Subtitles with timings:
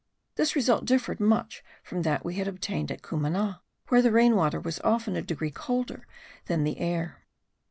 [0.35, 4.59] This result differed much from that we had obtained at Cumana, where the rain water
[4.59, 6.07] was often a degree colder
[6.47, 7.23] than the air.